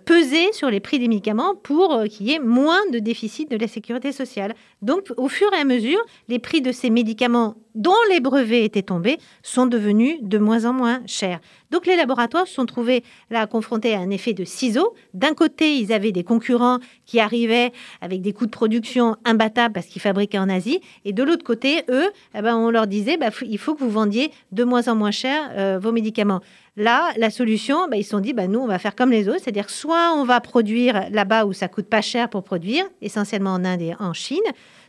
peser 0.05 0.51
sur 0.51 0.69
les 0.69 0.79
prix 0.79 1.00
des 1.00 1.07
médicaments 1.07 1.55
pour 1.55 2.03
qu'il 2.09 2.27
y 2.27 2.33
ait 2.33 2.39
moins 2.39 2.81
de 2.91 3.00
déficit 3.00 3.50
de 3.50 3.55
la 3.55 3.67
sécurité 3.67 4.12
sociale. 4.12 4.55
Donc 4.81 5.13
au 5.15 5.29
fur 5.29 5.48
et 5.53 5.62
à 5.62 5.63
mesure, 5.63 6.00
les 6.27 6.39
prix 6.39 6.62
de 6.62 6.71
ces 6.71 6.89
médicaments 6.89 7.55
dont 7.75 7.91
les 8.09 8.19
brevets 8.19 8.65
étaient 8.65 8.81
tombés 8.81 9.17
sont 9.43 9.65
devenus 9.65 10.17
de 10.21 10.38
moins 10.38 10.65
en 10.65 10.73
moins 10.73 11.01
chers. 11.05 11.39
Donc 11.71 11.85
les 11.85 11.95
laboratoires 11.95 12.47
se 12.47 12.53
sont 12.53 12.65
trouvés 12.65 13.03
là 13.29 13.45
confrontés 13.45 13.93
à 13.93 13.99
un 13.99 14.09
effet 14.09 14.33
de 14.33 14.43
ciseaux. 14.43 14.93
D'un 15.13 15.33
côté, 15.33 15.75
ils 15.75 15.93
avaient 15.93 16.11
des 16.11 16.23
concurrents 16.23 16.79
qui 17.05 17.19
arrivaient 17.19 17.71
avec 18.01 18.21
des 18.21 18.33
coûts 18.33 18.47
de 18.47 18.51
production 18.51 19.15
imbattables 19.25 19.73
parce 19.73 19.85
qu'ils 19.85 20.01
fabriquaient 20.01 20.39
en 20.39 20.49
Asie. 20.49 20.81
Et 21.05 21.13
de 21.13 21.23
l'autre 21.23 21.43
côté, 21.43 21.83
eux, 21.89 22.09
eh 22.35 22.41
ben, 22.41 22.55
on 22.55 22.71
leur 22.71 22.88
disait, 22.88 23.17
bah, 23.17 23.29
il 23.45 23.57
faut 23.57 23.75
que 23.75 23.83
vous 23.83 23.89
vendiez 23.89 24.31
de 24.51 24.63
moins 24.63 24.88
en 24.88 24.95
moins 24.95 25.11
cher 25.11 25.51
euh, 25.51 25.79
vos 25.79 25.91
médicaments. 25.91 26.41
Là, 26.75 27.11
la 27.17 27.29
solution, 27.29 27.88
bah, 27.89 27.97
ils 27.97 28.03
se 28.03 28.11
sont 28.11 28.19
dit, 28.19 28.33
bah, 28.33 28.47
nous, 28.47 28.59
on 28.59 28.67
va 28.67 28.79
faire 28.79 28.95
comme 28.95 29.11
les 29.11 29.27
autres, 29.27 29.41
c'est-à-dire 29.43 29.69
soit 29.69 30.13
on 30.15 30.23
va 30.23 30.39
produire 30.39 31.09
là-bas 31.11 31.45
où 31.45 31.53
ça 31.53 31.67
coûte 31.67 31.88
pas 31.88 32.01
cher 32.01 32.29
pour 32.29 32.43
produire, 32.43 32.85
essentiellement 33.01 33.53
en 33.53 33.65
Inde 33.65 33.81
et 33.81 33.93
en 33.99 34.13
Chine, 34.13 34.39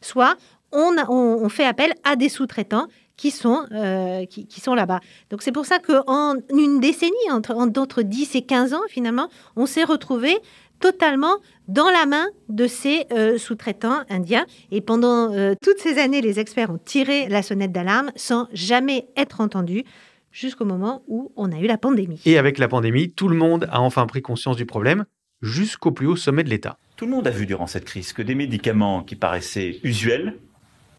soit 0.01 0.37
on, 0.73 1.49
fait 1.49 1.65
appel 1.65 1.93
à 2.05 2.17
des 2.17 2.29
sous-traitants 2.29 2.87
qui 3.17 3.31
sont, 3.31 3.67
euh, 3.73 4.25
qui, 4.27 4.61
sont 4.61 4.75
là-bas. 4.75 5.01
Donc 5.31 5.43
c'est 5.43 5.53
pour 5.53 5.67
ça 5.67 5.79
qu'en 5.79 6.37
une 6.57 6.81
décennie, 6.81 7.13
entre, 7.31 8.03
10 8.03 8.35
et 8.35 8.43
15 8.43 8.75
ans, 8.75 8.83
finalement, 8.89 9.29
on 9.57 9.67
s'est 9.67 9.85
retrouvé 9.85 10.39
totalement 10.81 11.37
dans 11.69 11.91
la 11.91 12.07
main 12.07 12.27
de 12.49 12.67
ces 12.67 13.05
euh, 13.13 13.37
sous-traitants 13.37 14.05
indiens. 14.09 14.47
Et 14.71 14.81
pendant 14.81 15.33
euh, 15.33 15.55
toutes 15.63 15.79
ces 15.79 15.99
années, 15.99 16.23
les 16.23 16.41
experts 16.41 16.71
ont 16.71 16.81
tiré 16.83 17.29
la 17.29 17.43
sonnette 17.43 17.73
d'alarme 17.73 18.11
sans 18.17 18.49
jamais 18.55 19.09
être 19.17 19.41
entendus 19.43 19.85
jusqu'au 20.33 20.65
moment 20.65 21.03
où 21.07 21.33
on 21.37 21.53
a 21.53 21.59
eu 21.59 21.67
la 21.67 21.77
pandémie. 21.77 22.21
Et 22.25 22.39
avec 22.39 22.59
la 22.59 22.69
pandémie, 22.69 23.13
tout 23.13 23.29
le 23.29 23.37
monde 23.37 23.69
a 23.71 23.81
enfin 23.81 24.07
pris 24.07 24.23
conscience 24.23 24.57
du 24.57 24.65
problème 24.65 25.05
jusqu'au 25.43 25.91
plus 25.91 26.07
haut 26.07 26.17
sommet 26.17 26.45
de 26.45 26.51
l'État. 26.51 26.79
Tout 26.97 27.07
le 27.07 27.13
monde 27.13 27.27
a 27.27 27.31
vu 27.31 27.47
durant 27.47 27.67
cette 27.67 27.85
crise 27.85 28.13
que 28.13 28.23
des 28.23 28.35
médicaments 28.35 29.03
qui 29.03 29.17
paraissaient 29.17 29.81
usuels 29.83 30.37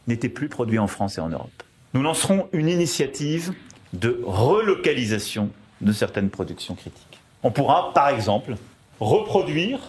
n'étaient 0.08 0.29
plus 0.29 0.50
produits 0.50 0.79
en 0.79 0.88
France 0.88 1.17
et 1.17 1.22
en 1.22 1.29
Europe. 1.29 1.63
Nous 1.93 2.01
lancerons 2.01 2.48
une 2.53 2.70
initiative 2.70 3.53
de 3.93 4.22
relocalisation 4.25 5.50
de 5.81 5.91
certaines 5.91 6.29
productions 6.29 6.75
critiques. 6.75 7.20
On 7.43 7.51
pourra, 7.51 7.93
par 7.93 8.10
exemple, 8.10 8.55
reproduire, 9.00 9.79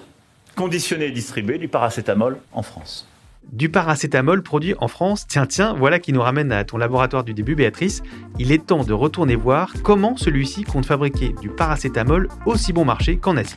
conditionner 0.57 1.07
et 1.07 1.11
distribuer 1.11 1.59
du 1.59 1.69
paracétamol 1.69 2.39
en 2.53 2.63
France. 2.63 3.07
Du 3.51 3.69
paracétamol 3.69 4.43
produit 4.43 4.75
en 4.81 4.89
France, 4.89 5.27
tiens, 5.27 5.47
tiens, 5.47 5.75
voilà 5.75 5.99
qui 5.99 6.13
nous 6.13 6.23
ramène 6.23 6.53
à 6.53 6.65
ton 6.65 6.79
laboratoire 6.79 7.25
du 7.25 7.35
début, 7.35 7.55
Béatrice. 7.55 8.03
Il 8.39 8.53
est 8.53 8.67
temps 8.67 8.85
de 8.85 8.93
retourner 8.93 9.37
voir 9.37 9.73
comment 9.83 10.17
celui-ci 10.17 10.65
compte 10.65 10.87
fabriquer 10.87 11.35
du 11.41 11.51
paracétamol 11.51 12.29
aussi 12.47 12.73
bon 12.73 12.85
marché 12.85 13.17
qu'en 13.17 13.37
Asie. 13.37 13.57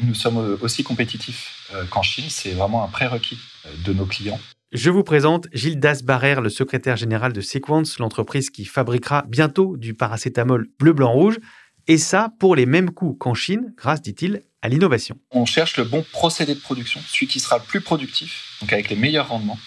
Nous 0.00 0.14
sommes 0.14 0.58
aussi 0.60 0.84
compétitifs 0.84 1.68
euh, 1.74 1.84
qu'en 1.86 2.02
Chine. 2.02 2.26
C'est 2.28 2.52
vraiment 2.52 2.84
un 2.84 2.88
prérequis 2.88 3.38
euh, 3.66 3.70
de 3.84 3.92
nos 3.92 4.06
clients. 4.06 4.40
Je 4.72 4.90
vous 4.90 5.02
présente 5.02 5.46
Gilles 5.52 5.80
Dasbarrer, 5.80 6.36
le 6.42 6.50
secrétaire 6.50 6.96
général 6.96 7.32
de 7.32 7.40
Sequence, 7.40 7.98
l'entreprise 7.98 8.50
qui 8.50 8.64
fabriquera 8.64 9.24
bientôt 9.26 9.76
du 9.76 9.94
paracétamol 9.94 10.68
bleu-blanc-rouge. 10.78 11.38
Et 11.86 11.96
ça 11.96 12.30
pour 12.38 12.54
les 12.54 12.66
mêmes 12.66 12.90
coûts 12.90 13.14
qu'en 13.14 13.32
Chine, 13.32 13.72
grâce, 13.76 14.02
dit-il, 14.02 14.42
à 14.60 14.68
l'innovation. 14.68 15.16
On 15.30 15.46
cherche 15.46 15.78
le 15.78 15.84
bon 15.84 16.04
procédé 16.12 16.54
de 16.54 16.60
production, 16.60 17.00
celui 17.06 17.28
qui 17.28 17.40
sera 17.40 17.58
le 17.58 17.64
plus 17.64 17.80
productif, 17.80 18.58
donc 18.60 18.72
avec 18.72 18.90
les 18.90 18.96
meilleurs 18.96 19.28
rendements, 19.28 19.58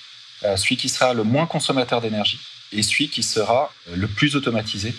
euh, 0.43 0.55
celui 0.55 0.77
qui 0.77 0.89
sera 0.89 1.13
le 1.13 1.23
moins 1.23 1.47
consommateur 1.47 2.01
d'énergie 2.01 2.39
et 2.71 2.83
celui 2.83 3.09
qui 3.09 3.23
sera 3.23 3.71
euh, 3.89 3.95
le 3.95 4.07
plus 4.07 4.35
automatisé 4.35 4.93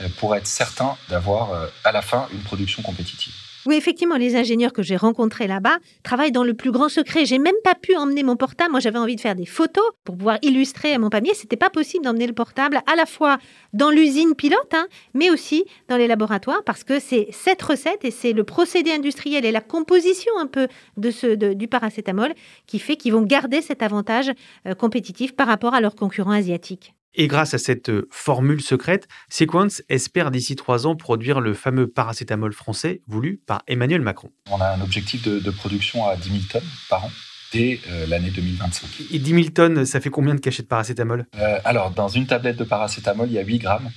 euh, 0.00 0.08
pour 0.16 0.34
être 0.36 0.46
certain 0.46 0.96
d'avoir 1.08 1.52
euh, 1.52 1.66
à 1.84 1.92
la 1.92 2.02
fin 2.02 2.28
une 2.32 2.40
production 2.40 2.82
compétitive. 2.82 3.34
Oui, 3.68 3.76
effectivement, 3.76 4.16
les 4.16 4.34
ingénieurs 4.34 4.72
que 4.72 4.82
j'ai 4.82 4.96
rencontrés 4.96 5.46
là-bas 5.46 5.76
travaillent 6.02 6.32
dans 6.32 6.42
le 6.42 6.54
plus 6.54 6.70
grand 6.70 6.88
secret. 6.88 7.26
J'ai 7.26 7.38
même 7.38 7.52
pas 7.62 7.74
pu 7.74 7.94
emmener 7.96 8.22
mon 8.22 8.34
portable. 8.34 8.70
Moi, 8.70 8.80
j'avais 8.80 8.98
envie 8.98 9.14
de 9.14 9.20
faire 9.20 9.34
des 9.34 9.44
photos 9.44 9.84
pour 10.04 10.16
pouvoir 10.16 10.38
illustrer 10.40 10.96
mon 10.96 11.10
panier. 11.10 11.34
C'était 11.34 11.58
pas 11.58 11.68
possible 11.68 12.02
d'emmener 12.02 12.26
le 12.26 12.32
portable 12.32 12.80
à 12.90 12.96
la 12.96 13.04
fois 13.04 13.36
dans 13.74 13.90
l'usine 13.90 14.34
pilote, 14.34 14.72
hein, 14.72 14.86
mais 15.12 15.28
aussi 15.28 15.66
dans 15.88 15.98
les 15.98 16.06
laboratoires, 16.06 16.62
parce 16.64 16.82
que 16.82 16.98
c'est 16.98 17.28
cette 17.30 17.60
recette 17.60 18.06
et 18.06 18.10
c'est 18.10 18.32
le 18.32 18.42
procédé 18.42 18.90
industriel 18.90 19.44
et 19.44 19.52
la 19.52 19.60
composition 19.60 20.32
un 20.38 20.46
peu 20.46 20.66
de 20.96 21.10
ce, 21.10 21.26
du 21.52 21.68
paracétamol 21.68 22.32
qui 22.66 22.78
fait 22.78 22.96
qu'ils 22.96 23.12
vont 23.12 23.20
garder 23.20 23.60
cet 23.60 23.82
avantage 23.82 24.32
euh, 24.64 24.72
compétitif 24.74 25.36
par 25.36 25.46
rapport 25.46 25.74
à 25.74 25.82
leurs 25.82 25.94
concurrents 25.94 26.30
asiatiques. 26.30 26.94
Et 27.14 27.26
grâce 27.26 27.54
à 27.54 27.58
cette 27.58 27.90
formule 28.10 28.62
secrète, 28.62 29.08
Sequence 29.28 29.82
espère 29.88 30.30
d'ici 30.30 30.56
trois 30.56 30.86
ans 30.86 30.94
produire 30.94 31.40
le 31.40 31.54
fameux 31.54 31.88
paracétamol 31.88 32.52
français 32.52 33.02
voulu 33.06 33.40
par 33.46 33.62
Emmanuel 33.66 34.02
Macron. 34.02 34.30
On 34.50 34.60
a 34.60 34.68
un 34.68 34.80
objectif 34.80 35.22
de, 35.22 35.40
de 35.40 35.50
production 35.50 36.06
à 36.06 36.16
10 36.16 36.30
000 36.30 36.42
tonnes 36.50 36.70
par 36.88 37.04
an 37.04 37.10
dès 37.52 37.80
euh, 37.88 38.06
l'année 38.06 38.30
2025. 38.30 38.88
Et 39.10 39.18
10 39.18 39.30
000 39.30 39.48
tonnes, 39.48 39.86
ça 39.86 40.00
fait 40.00 40.10
combien 40.10 40.34
de 40.34 40.40
cachets 40.40 40.62
de 40.62 40.68
paracétamol? 40.68 41.26
Euh, 41.36 41.58
alors, 41.64 41.90
dans 41.90 42.08
une 42.08 42.26
tablette 42.26 42.56
de 42.56 42.64
paracétamol, 42.64 43.28
il 43.28 43.34
y 43.34 43.38
a 43.38 43.42
8 43.42 43.58
grammes. 43.58 43.90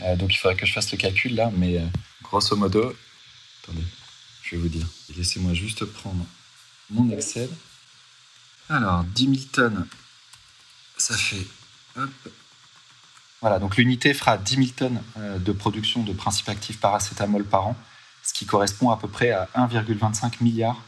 Euh, 0.00 0.16
donc, 0.16 0.32
il 0.32 0.38
faudrait 0.38 0.56
que 0.56 0.66
je 0.66 0.72
fasse 0.72 0.90
le 0.92 0.98
calcul 0.98 1.34
là, 1.34 1.50
mais 1.56 1.78
euh, 1.78 1.84
grosso 2.22 2.56
modo, 2.56 2.94
attendez, 3.62 3.84
je 4.42 4.56
vais 4.56 4.62
vous 4.62 4.68
dire. 4.68 4.86
Laissez-moi 5.16 5.54
juste 5.54 5.84
prendre 5.84 6.24
mon 6.90 7.10
Excel. 7.10 7.48
Alors, 8.68 9.04
10 9.04 9.24
000 9.24 9.36
tonnes, 9.52 9.86
ça 10.96 11.16
fait. 11.16 11.46
Voilà, 13.40 13.58
donc 13.58 13.76
l'unité 13.76 14.14
fera 14.14 14.36
10 14.36 14.54
000 14.56 14.68
tonnes 14.76 15.02
euh, 15.18 15.38
de 15.38 15.52
production 15.52 16.02
de 16.02 16.12
principes 16.12 16.48
actifs 16.48 16.80
paracétamol 16.80 17.44
par 17.44 17.68
an, 17.68 17.76
ce 18.22 18.32
qui 18.32 18.46
correspond 18.46 18.90
à 18.90 18.96
peu 18.96 19.08
près 19.08 19.30
à 19.30 19.48
1,25 19.54 20.42
milliard 20.42 20.82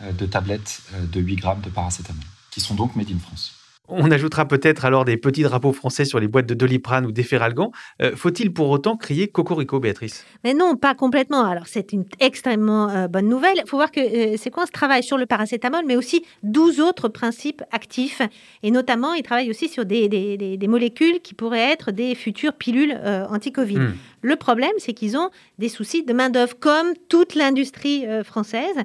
euh, 0.00 0.12
de 0.12 0.26
tablettes 0.26 0.82
euh, 0.94 1.06
de 1.06 1.20
8 1.20 1.36
grammes 1.36 1.60
de 1.60 1.70
paracétamol, 1.70 2.24
qui 2.50 2.60
sont 2.60 2.74
donc 2.74 2.96
made 2.96 3.10
in 3.10 3.18
France. 3.18 3.52
On 3.94 4.10
ajoutera 4.10 4.46
peut-être 4.46 4.84
alors 4.84 5.04
des 5.04 5.16
petits 5.16 5.42
drapeaux 5.42 5.72
français 5.72 6.04
sur 6.04 6.18
les 6.20 6.28
boîtes 6.28 6.46
de 6.46 6.54
Doliprane 6.54 7.06
ou 7.06 7.12
d'Efferalgan. 7.12 7.72
Euh, 8.00 8.12
Faut-il 8.16 8.52
pour 8.52 8.70
autant 8.70 8.96
crier 8.96 9.28
Cocorico, 9.28 9.80
Béatrice? 9.80 10.24
Mais 10.44 10.54
non, 10.54 10.76
pas 10.76 10.94
complètement. 10.94 11.44
Alors, 11.44 11.66
c'est 11.66 11.92
une 11.92 12.04
extrêmement 12.20 12.88
euh, 12.88 13.08
bonne 13.08 13.28
nouvelle. 13.28 13.54
Il 13.56 13.68
faut 13.68 13.76
voir 13.76 13.90
que 13.90 14.00
euh, 14.00 14.36
Sequence 14.36 14.70
travaille 14.70 15.02
sur 15.02 15.18
le 15.18 15.26
paracétamol, 15.26 15.84
mais 15.86 15.96
aussi 15.96 16.24
12 16.42 16.80
autres 16.80 17.08
principes 17.08 17.62
actifs. 17.70 18.22
Et 18.62 18.70
notamment, 18.70 19.14
il 19.14 19.22
travaille 19.22 19.50
aussi 19.50 19.68
sur 19.68 19.84
des, 19.84 20.08
des- 20.08 20.36
des- 20.36 20.56
des 20.56 20.68
molécules 20.68 21.20
qui 21.22 21.34
pourraient 21.34 21.70
être 21.72 21.90
des 21.92 22.14
futures 22.14 22.54
pilules 22.54 22.98
euh, 23.04 23.26
anti-Covid. 23.28 23.78
Hmm. 23.78 23.94
Le 24.22 24.36
problème, 24.36 24.72
c'est 24.78 24.92
qu'ils 24.92 25.16
ont 25.16 25.30
des 25.58 25.68
soucis 25.68 26.04
de 26.04 26.12
main-d'œuvre, 26.12 26.54
comme 26.58 26.92
toute 27.08 27.34
l'industrie 27.34 28.04
française. 28.22 28.76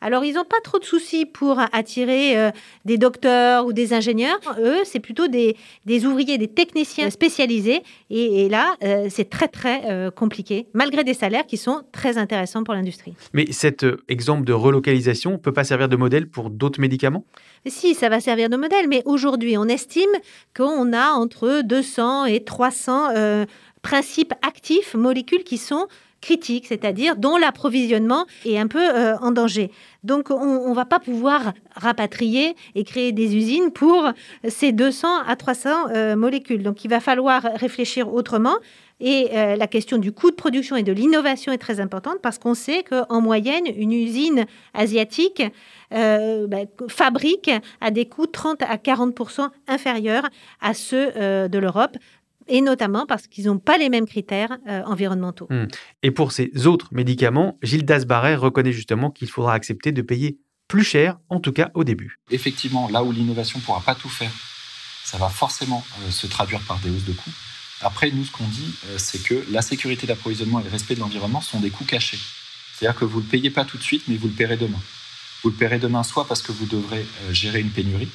Alors, 0.00 0.24
ils 0.24 0.34
n'ont 0.34 0.44
pas 0.44 0.60
trop 0.64 0.78
de 0.78 0.84
soucis 0.84 1.26
pour 1.26 1.58
attirer 1.72 2.50
des 2.86 2.96
docteurs 2.96 3.66
ou 3.66 3.72
des 3.74 3.92
ingénieurs. 3.92 4.38
Eux, 4.58 4.78
c'est 4.84 5.00
plutôt 5.00 5.28
des, 5.28 5.56
des 5.84 6.06
ouvriers, 6.06 6.38
des 6.38 6.48
techniciens 6.48 7.10
spécialisés. 7.10 7.82
Et, 8.10 8.44
et 8.44 8.48
là, 8.48 8.74
euh, 8.82 9.06
c'est 9.10 9.28
très, 9.28 9.48
très 9.48 9.90
euh, 9.90 10.10
compliqué, 10.10 10.66
malgré 10.72 11.04
des 11.04 11.14
salaires 11.14 11.46
qui 11.46 11.56
sont 11.56 11.82
très 11.92 12.18
intéressants 12.18 12.64
pour 12.64 12.74
l'industrie. 12.74 13.14
Mais 13.32 13.46
cet 13.50 13.84
euh, 13.84 13.98
exemple 14.08 14.44
de 14.44 14.52
relocalisation 14.52 15.32
ne 15.32 15.36
peut 15.36 15.52
pas 15.52 15.64
servir 15.64 15.88
de 15.88 15.96
modèle 15.96 16.28
pour 16.28 16.50
d'autres 16.50 16.80
médicaments? 16.80 17.24
Si, 17.66 17.94
ça 17.94 18.08
va 18.08 18.20
servir 18.20 18.48
de 18.48 18.56
modèle, 18.56 18.88
mais 18.88 19.02
aujourd'hui, 19.04 19.56
on 19.58 19.66
estime 19.66 20.10
qu'on 20.56 20.92
a 20.92 21.10
entre 21.10 21.62
200 21.64 22.26
et 22.26 22.44
300 22.44 23.08
euh, 23.16 23.46
principes 23.82 24.34
actifs, 24.46 24.94
molécules 24.94 25.44
qui 25.44 25.58
sont 25.58 25.86
critiques, 26.20 26.66
c'est-à-dire 26.66 27.16
dont 27.16 27.36
l'approvisionnement 27.36 28.26
est 28.44 28.58
un 28.58 28.66
peu 28.66 28.82
euh, 28.82 29.16
en 29.18 29.30
danger. 29.30 29.70
Donc, 30.04 30.30
on 30.30 30.68
ne 30.68 30.74
va 30.74 30.84
pas 30.84 31.00
pouvoir 31.00 31.52
rapatrier 31.74 32.54
et 32.74 32.84
créer 32.84 33.12
des 33.12 33.36
usines 33.36 33.70
pour 33.72 34.08
ces 34.48 34.72
200 34.72 35.08
à 35.26 35.36
300 35.36 35.68
euh, 35.90 36.16
molécules. 36.16 36.62
Donc, 36.62 36.84
il 36.84 36.88
va 36.88 37.00
falloir 37.00 37.42
réfléchir 37.54 38.12
autrement. 38.12 38.56
Et 38.98 39.28
euh, 39.34 39.56
la 39.56 39.66
question 39.66 39.98
du 39.98 40.10
coût 40.10 40.30
de 40.30 40.36
production 40.36 40.74
et 40.74 40.82
de 40.82 40.92
l'innovation 40.92 41.52
est 41.52 41.58
très 41.58 41.80
importante 41.80 42.18
parce 42.22 42.38
qu'on 42.38 42.54
sait 42.54 42.82
qu'en 42.82 43.20
moyenne, 43.20 43.64
une 43.76 43.92
usine 43.92 44.46
asiatique 44.72 45.42
bah, 45.90 46.58
fabrique 46.88 47.50
à 47.80 47.90
des 47.90 48.06
coûts 48.06 48.26
30 48.26 48.62
à 48.62 48.78
40 48.78 49.20
inférieurs 49.68 50.26
à 50.60 50.72
ceux 50.72 51.12
de 51.12 51.58
l'Europe. 51.58 51.96
Et 52.48 52.60
notamment 52.60 53.06
parce 53.06 53.26
qu'ils 53.26 53.46
n'ont 53.46 53.58
pas 53.58 53.78
les 53.78 53.88
mêmes 53.88 54.06
critères 54.06 54.58
euh, 54.68 54.82
environnementaux. 54.84 55.48
Et 56.02 56.10
pour 56.10 56.32
ces 56.32 56.66
autres 56.66 56.88
médicaments, 56.92 57.58
Gilles 57.62 57.84
Dasbarret 57.84 58.36
reconnaît 58.36 58.72
justement 58.72 59.10
qu'il 59.10 59.28
faudra 59.28 59.54
accepter 59.54 59.92
de 59.92 60.02
payer 60.02 60.38
plus 60.68 60.84
cher, 60.84 61.18
en 61.28 61.40
tout 61.40 61.52
cas 61.52 61.70
au 61.74 61.84
début. 61.84 62.18
Effectivement, 62.30 62.88
là 62.88 63.04
où 63.04 63.12
l'innovation 63.12 63.58
ne 63.58 63.64
pourra 63.64 63.80
pas 63.80 63.94
tout 63.94 64.08
faire, 64.08 64.32
ça 65.04 65.18
va 65.18 65.28
forcément 65.28 65.84
euh, 66.02 66.10
se 66.10 66.26
traduire 66.26 66.60
par 66.60 66.78
des 66.80 66.90
hausses 66.90 67.04
de 67.04 67.12
coûts. 67.12 67.30
Après, 67.80 68.10
nous, 68.10 68.24
ce 68.24 68.32
qu'on 68.32 68.48
dit, 68.48 68.74
euh, 68.86 68.98
c'est 68.98 69.22
que 69.22 69.44
la 69.50 69.62
sécurité 69.62 70.06
d'approvisionnement 70.06 70.60
et 70.60 70.64
le 70.64 70.70
respect 70.70 70.94
de 70.94 71.00
l'environnement 71.00 71.40
sont 71.40 71.60
des 71.60 71.70
coûts 71.70 71.84
cachés. 71.84 72.18
C'est-à-dire 72.74 72.98
que 72.98 73.04
vous 73.04 73.20
ne 73.20 73.24
le 73.24 73.30
payez 73.30 73.50
pas 73.50 73.64
tout 73.64 73.78
de 73.78 73.82
suite, 73.82 74.04
mais 74.08 74.16
vous 74.16 74.26
le 74.26 74.32
paierez 74.32 74.56
demain. 74.56 74.80
Vous 75.42 75.50
le 75.50 75.56
paierez 75.56 75.78
demain 75.78 76.02
soit 76.02 76.26
parce 76.26 76.42
que 76.42 76.52
vous 76.52 76.66
devrez 76.66 77.00
euh, 77.00 77.32
gérer 77.32 77.60
une 77.60 77.70
pénurie, 77.70 78.08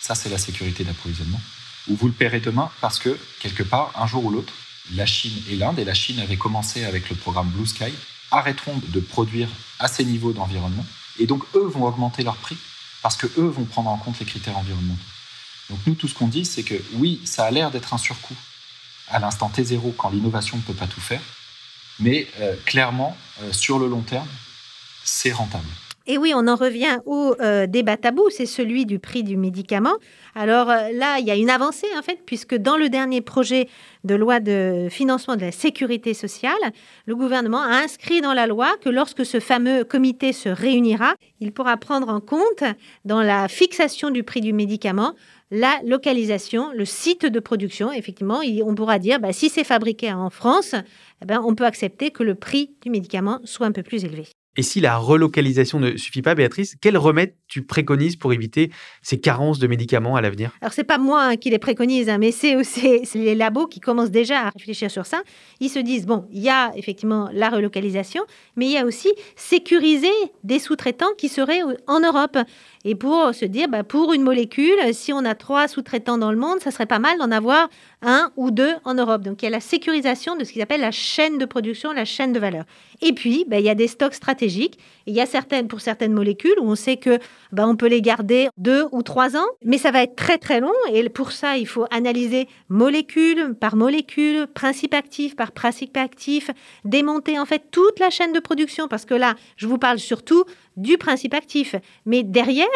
ça 0.00 0.14
c'est 0.14 0.30
la 0.30 0.38
sécurité 0.38 0.84
d'approvisionnement, 0.84 1.40
ou 1.88 1.96
vous 1.96 2.06
le 2.06 2.12
paierez 2.12 2.40
demain 2.40 2.70
parce 2.80 2.98
que, 2.98 3.18
quelque 3.40 3.62
part, 3.62 3.92
un 3.96 4.06
jour 4.06 4.24
ou 4.24 4.30
l'autre, 4.30 4.52
la 4.94 5.06
Chine 5.06 5.42
et 5.48 5.56
l'Inde, 5.56 5.78
et 5.78 5.84
la 5.84 5.94
Chine 5.94 6.18
avait 6.20 6.36
commencé 6.36 6.84
avec 6.84 7.08
le 7.10 7.16
programme 7.16 7.48
Blue 7.48 7.66
Sky, 7.66 7.92
arrêteront 8.30 8.80
de 8.88 9.00
produire 9.00 9.48
à 9.78 9.88
ces 9.88 10.04
niveaux 10.04 10.32
d'environnement, 10.32 10.84
et 11.18 11.26
donc 11.26 11.44
eux 11.54 11.66
vont 11.66 11.84
augmenter 11.84 12.22
leur 12.22 12.36
prix 12.36 12.56
parce 13.02 13.16
que 13.16 13.26
eux 13.38 13.48
vont 13.48 13.64
prendre 13.64 13.90
en 13.90 13.96
compte 13.96 14.18
les 14.18 14.26
critères 14.26 14.58
environnementaux. 14.58 15.00
Donc 15.70 15.78
nous, 15.86 15.94
tout 15.94 16.08
ce 16.08 16.14
qu'on 16.14 16.28
dit, 16.28 16.44
c'est 16.44 16.62
que 16.62 16.74
oui, 16.94 17.20
ça 17.24 17.44
a 17.44 17.50
l'air 17.50 17.70
d'être 17.70 17.94
un 17.94 17.98
surcoût 17.98 18.36
à 19.08 19.18
l'instant 19.18 19.50
T0 19.54 19.94
quand 19.96 20.10
l'innovation 20.10 20.56
ne 20.56 20.62
peut 20.62 20.74
pas 20.74 20.86
tout 20.86 21.00
faire, 21.00 21.20
mais 22.00 22.28
euh, 22.40 22.54
clairement, 22.64 23.16
euh, 23.42 23.52
sur 23.52 23.78
le 23.78 23.88
long 23.88 24.02
terme, 24.02 24.28
c'est 25.04 25.32
rentable. 25.32 25.68
Et 26.10 26.16
oui, 26.16 26.32
on 26.34 26.48
en 26.48 26.56
revient 26.56 27.00
au 27.04 27.34
euh, 27.42 27.66
débat 27.66 27.98
tabou, 27.98 28.30
c'est 28.30 28.46
celui 28.46 28.86
du 28.86 28.98
prix 28.98 29.22
du 29.22 29.36
médicament. 29.36 29.92
Alors 30.34 30.70
euh, 30.70 30.88
là, 30.94 31.18
il 31.18 31.26
y 31.26 31.30
a 31.30 31.36
une 31.36 31.50
avancée 31.50 31.86
en 31.98 32.02
fait, 32.02 32.20
puisque 32.24 32.54
dans 32.54 32.78
le 32.78 32.88
dernier 32.88 33.20
projet 33.20 33.68
de 34.04 34.14
loi 34.14 34.40
de 34.40 34.88
financement 34.90 35.36
de 35.36 35.42
la 35.42 35.52
sécurité 35.52 36.14
sociale, 36.14 36.54
le 37.04 37.14
gouvernement 37.14 37.60
a 37.60 37.82
inscrit 37.82 38.22
dans 38.22 38.32
la 38.32 38.46
loi 38.46 38.74
que 38.80 38.88
lorsque 38.88 39.26
ce 39.26 39.38
fameux 39.38 39.84
comité 39.84 40.32
se 40.32 40.48
réunira, 40.48 41.12
il 41.40 41.52
pourra 41.52 41.76
prendre 41.76 42.08
en 42.08 42.20
compte 42.20 42.64
dans 43.04 43.20
la 43.20 43.46
fixation 43.46 44.10
du 44.10 44.22
prix 44.22 44.40
du 44.40 44.54
médicament 44.54 45.12
la 45.50 45.78
localisation, 45.84 46.72
le 46.72 46.86
site 46.86 47.26
de 47.26 47.40
production. 47.40 47.92
Effectivement, 47.92 48.40
on 48.64 48.74
pourra 48.74 48.98
dire, 48.98 49.20
bah, 49.20 49.34
si 49.34 49.50
c'est 49.50 49.64
fabriqué 49.64 50.10
en 50.10 50.30
France, 50.30 50.74
eh 51.22 51.26
ben, 51.26 51.42
on 51.44 51.54
peut 51.54 51.66
accepter 51.66 52.10
que 52.10 52.22
le 52.22 52.34
prix 52.34 52.70
du 52.82 52.88
médicament 52.88 53.40
soit 53.44 53.66
un 53.66 53.72
peu 53.72 53.82
plus 53.82 54.04
élevé. 54.04 54.26
Et 54.58 54.62
si 54.62 54.80
la 54.80 54.98
relocalisation 54.98 55.78
ne 55.78 55.96
suffit 55.96 56.20
pas, 56.20 56.34
Béatrice, 56.34 56.74
quel 56.80 56.98
remède 56.98 57.32
tu 57.46 57.62
préconises 57.62 58.16
pour 58.16 58.32
éviter 58.32 58.72
ces 59.02 59.20
carences 59.20 59.60
de 59.60 59.68
médicaments 59.68 60.16
à 60.16 60.20
l'avenir? 60.20 60.50
Alors, 60.60 60.72
c'est 60.72 60.82
pas 60.82 60.98
moi 60.98 61.36
qui 61.36 61.48
les 61.48 61.60
préconise, 61.60 62.08
hein, 62.08 62.18
mais 62.18 62.32
c'est 62.32 62.56
aussi 62.56 63.04
les 63.14 63.36
labos 63.36 63.68
qui 63.68 63.78
commencent 63.78 64.10
déjà 64.10 64.48
à 64.48 64.50
réfléchir 64.50 64.90
sur 64.90 65.06
ça. 65.06 65.22
Ils 65.60 65.68
se 65.68 65.78
disent, 65.78 66.06
bon, 66.06 66.26
il 66.32 66.42
y 66.42 66.48
a 66.48 66.72
effectivement 66.74 67.30
la 67.32 67.50
relocalisation, 67.50 68.24
mais 68.56 68.66
il 68.66 68.72
y 68.72 68.76
a 68.76 68.84
aussi 68.84 69.12
sécuriser 69.36 70.10
des 70.42 70.58
sous-traitants 70.58 71.14
qui 71.16 71.28
seraient 71.28 71.62
en 71.86 72.00
Europe. 72.00 72.36
Et 72.90 72.94
pour 72.94 73.34
se 73.34 73.44
dire, 73.44 73.68
bah, 73.68 73.84
pour 73.84 74.14
une 74.14 74.22
molécule, 74.22 74.78
si 74.92 75.12
on 75.12 75.22
a 75.26 75.34
trois 75.34 75.68
sous-traitants 75.68 76.16
dans 76.16 76.32
le 76.32 76.38
monde, 76.38 76.60
ça 76.60 76.70
serait 76.70 76.86
pas 76.86 76.98
mal 76.98 77.18
d'en 77.18 77.30
avoir 77.30 77.68
un 78.00 78.32
ou 78.36 78.50
deux 78.50 78.72
en 78.84 78.94
Europe. 78.94 79.20
Donc 79.20 79.42
il 79.42 79.44
y 79.44 79.48
a 79.48 79.50
la 79.50 79.60
sécurisation 79.60 80.36
de 80.36 80.44
ce 80.44 80.54
qu'ils 80.54 80.62
appellent 80.62 80.80
la 80.80 80.90
chaîne 80.90 81.36
de 81.36 81.44
production, 81.44 81.92
la 81.92 82.06
chaîne 82.06 82.32
de 82.32 82.38
valeur. 82.38 82.64
Et 83.02 83.12
puis, 83.12 83.44
bah, 83.46 83.58
il 83.58 83.66
y 83.66 83.68
a 83.68 83.74
des 83.74 83.88
stocks 83.88 84.14
stratégiques. 84.14 84.78
il 85.06 85.14
y 85.14 85.20
a 85.20 85.26
certaines, 85.26 85.68
pour 85.68 85.82
certaines 85.82 86.14
molécules 86.14 86.54
où 86.60 86.70
on 86.70 86.76
sait 86.76 86.96
que 86.96 87.18
bah, 87.52 87.68
on 87.68 87.76
peut 87.76 87.88
les 87.88 88.00
garder 88.00 88.48
deux 88.56 88.86
ou 88.92 89.02
trois 89.02 89.36
ans, 89.36 89.46
mais 89.62 89.76
ça 89.76 89.90
va 89.90 90.02
être 90.02 90.16
très 90.16 90.38
très 90.38 90.60
long. 90.60 90.72
Et 90.90 91.06
pour 91.10 91.32
ça, 91.32 91.58
il 91.58 91.66
faut 91.66 91.84
analyser 91.90 92.48
molécule 92.70 93.54
par 93.54 93.76
molécule, 93.76 94.46
principe 94.46 94.94
actif 94.94 95.36
par 95.36 95.52
principe 95.52 95.94
actif, 95.98 96.50
démonter 96.86 97.38
en 97.38 97.44
fait 97.44 97.64
toute 97.70 97.98
la 98.00 98.08
chaîne 98.08 98.32
de 98.32 98.40
production, 98.40 98.88
parce 98.88 99.04
que 99.04 99.14
là, 99.14 99.34
je 99.56 99.66
vous 99.66 99.78
parle 99.78 99.98
surtout 99.98 100.44
du 100.78 100.96
principe 100.96 101.34
actif. 101.34 101.74
Mais 102.06 102.22
derrière, 102.22 102.66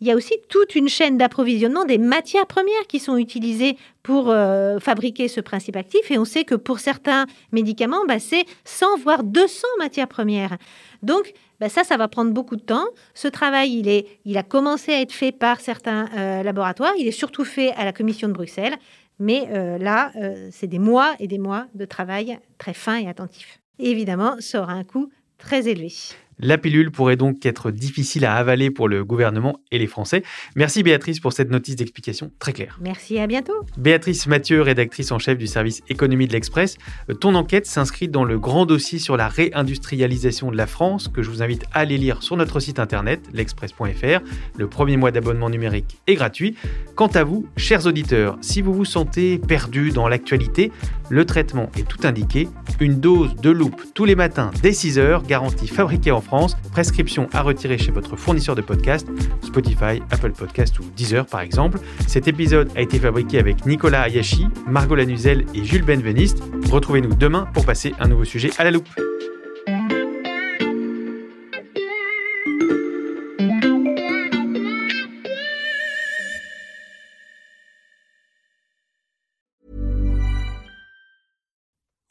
il 0.00 0.06
y 0.06 0.10
a 0.10 0.14
aussi 0.14 0.34
toute 0.48 0.74
une 0.74 0.88
chaîne 0.88 1.18
d'approvisionnement 1.18 1.84
des 1.84 1.98
matières 1.98 2.46
premières 2.46 2.86
qui 2.88 3.00
sont 3.00 3.16
utilisées 3.16 3.76
pour 4.02 4.30
euh, 4.30 4.78
fabriquer 4.78 5.28
ce 5.28 5.40
principe 5.40 5.76
actif. 5.76 6.10
Et 6.10 6.18
on 6.18 6.24
sait 6.24 6.44
que 6.44 6.54
pour 6.54 6.78
certains 6.78 7.26
médicaments, 7.52 8.06
bah, 8.06 8.18
c'est 8.18 8.44
100 8.64 8.98
voire 8.98 9.24
200 9.24 9.66
matières 9.78 10.08
premières. 10.08 10.56
Donc, 11.02 11.32
bah, 11.60 11.68
ça, 11.68 11.84
ça 11.84 11.96
va 11.96 12.08
prendre 12.08 12.32
beaucoup 12.32 12.56
de 12.56 12.62
temps. 12.62 12.86
Ce 13.14 13.28
travail, 13.28 13.72
il, 13.72 13.88
est, 13.88 14.06
il 14.24 14.38
a 14.38 14.42
commencé 14.42 14.92
à 14.92 15.00
être 15.00 15.12
fait 15.12 15.32
par 15.32 15.60
certains 15.60 16.08
euh, 16.16 16.42
laboratoires. 16.42 16.92
Il 16.98 17.08
est 17.08 17.12
surtout 17.12 17.44
fait 17.44 17.72
à 17.72 17.84
la 17.84 17.92
Commission 17.92 18.28
de 18.28 18.32
Bruxelles. 18.32 18.76
Mais 19.20 19.48
euh, 19.50 19.78
là, 19.78 20.12
c'est 20.52 20.68
des 20.68 20.78
mois 20.78 21.16
et 21.18 21.26
des 21.26 21.38
mois 21.38 21.66
de 21.74 21.84
travail 21.84 22.38
très 22.56 22.72
fin 22.72 22.98
et 22.98 23.08
attentif. 23.08 23.58
évidemment, 23.80 24.36
ça 24.38 24.62
aura 24.62 24.74
un 24.74 24.84
coût 24.84 25.10
très 25.38 25.66
élevé. 25.66 25.92
La 26.40 26.56
pilule 26.56 26.90
pourrait 26.90 27.16
donc 27.16 27.44
être 27.44 27.70
difficile 27.70 28.24
à 28.24 28.34
avaler 28.36 28.70
pour 28.70 28.88
le 28.88 29.04
gouvernement 29.04 29.60
et 29.72 29.78
les 29.78 29.86
Français. 29.86 30.22
Merci 30.54 30.82
Béatrice 30.82 31.20
pour 31.20 31.32
cette 31.32 31.50
notice 31.50 31.76
d'explication 31.76 32.30
très 32.38 32.52
claire. 32.52 32.78
Merci, 32.80 33.18
à 33.18 33.26
bientôt. 33.26 33.54
Béatrice 33.76 34.26
Mathieu, 34.26 34.62
rédactrice 34.62 35.10
en 35.10 35.18
chef 35.18 35.36
du 35.36 35.46
service 35.46 35.82
économie 35.88 36.28
de 36.28 36.32
l'Express. 36.32 36.78
Euh, 37.10 37.14
ton 37.14 37.34
enquête 37.34 37.66
s'inscrit 37.66 38.08
dans 38.08 38.24
le 38.24 38.38
grand 38.38 38.66
dossier 38.66 38.98
sur 38.98 39.16
la 39.16 39.28
réindustrialisation 39.28 40.50
de 40.50 40.56
la 40.56 40.66
France 40.66 41.08
que 41.08 41.22
je 41.22 41.30
vous 41.30 41.42
invite 41.42 41.64
à 41.72 41.80
aller 41.80 41.98
lire 41.98 42.22
sur 42.22 42.36
notre 42.36 42.60
site 42.60 42.78
internet 42.78 43.20
l'express.fr. 43.32 44.20
Le 44.56 44.68
premier 44.68 44.96
mois 44.96 45.10
d'abonnement 45.10 45.50
numérique 45.50 45.98
est 46.06 46.14
gratuit. 46.14 46.54
Quant 46.94 47.08
à 47.08 47.24
vous, 47.24 47.46
chers 47.56 47.86
auditeurs, 47.86 48.38
si 48.40 48.62
vous 48.62 48.72
vous 48.72 48.84
sentez 48.84 49.38
perdu 49.38 49.90
dans 49.90 50.08
l'actualité, 50.08 50.70
le 51.10 51.24
traitement 51.24 51.70
est 51.76 51.86
tout 51.86 52.06
indiqué. 52.06 52.48
Une 52.80 53.00
dose 53.00 53.34
de 53.36 53.50
loupe 53.50 53.82
tous 53.94 54.04
les 54.04 54.14
matins 54.14 54.50
dès 54.62 54.72
6 54.72 54.98
heures, 54.98 55.22
garantie 55.24 55.66
fabriquée 55.66 56.10
en 56.10 56.20
Prescription 56.72 57.28
à 57.32 57.42
retirer 57.42 57.78
chez 57.78 57.90
votre 57.90 58.16
fournisseur 58.16 58.54
de 58.54 58.60
podcast, 58.60 59.06
Spotify, 59.42 60.02
Apple 60.10 60.32
Podcast 60.32 60.78
ou 60.78 60.84
Deezer 60.96 61.26
par 61.26 61.40
exemple. 61.40 61.78
Cet 62.06 62.28
épisode 62.28 62.70
a 62.76 62.82
été 62.82 62.98
fabriqué 62.98 63.38
avec 63.38 63.66
Nicolas 63.66 64.02
Ayashi, 64.02 64.46
Margot 64.66 64.94
Lanuzel 64.94 65.44
et 65.54 65.64
Jules 65.64 65.84
Benveniste. 65.84 66.42
Retrouvez-nous 66.70 67.14
demain 67.14 67.46
pour 67.54 67.64
passer 67.64 67.94
un 67.98 68.08
nouveau 68.08 68.24
sujet 68.24 68.50
à 68.58 68.64
la 68.64 68.70
loupe. 68.70 68.88